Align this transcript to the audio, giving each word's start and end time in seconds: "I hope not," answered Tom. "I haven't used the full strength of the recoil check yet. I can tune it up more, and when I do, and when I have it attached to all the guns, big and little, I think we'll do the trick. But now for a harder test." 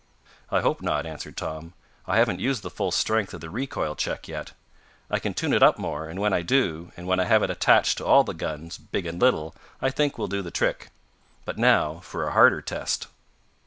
"I 0.49 0.61
hope 0.61 0.81
not," 0.81 1.05
answered 1.05 1.37
Tom. 1.37 1.73
"I 2.07 2.17
haven't 2.17 2.39
used 2.39 2.63
the 2.63 2.71
full 2.71 2.89
strength 2.89 3.35
of 3.35 3.41
the 3.41 3.51
recoil 3.51 3.95
check 3.95 4.27
yet. 4.27 4.53
I 5.11 5.19
can 5.19 5.35
tune 5.35 5.53
it 5.53 5.61
up 5.61 5.77
more, 5.77 6.09
and 6.09 6.19
when 6.19 6.33
I 6.33 6.41
do, 6.41 6.91
and 6.97 7.05
when 7.05 7.19
I 7.19 7.25
have 7.25 7.43
it 7.43 7.51
attached 7.51 7.99
to 7.99 8.05
all 8.07 8.23
the 8.23 8.33
guns, 8.33 8.79
big 8.79 9.05
and 9.05 9.21
little, 9.21 9.53
I 9.79 9.91
think 9.91 10.17
we'll 10.17 10.27
do 10.27 10.41
the 10.41 10.49
trick. 10.49 10.89
But 11.45 11.59
now 11.59 11.99
for 11.99 12.27
a 12.27 12.31
harder 12.33 12.63
test." 12.63 13.09